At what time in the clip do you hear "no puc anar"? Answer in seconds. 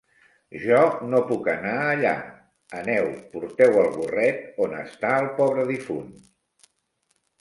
1.09-1.73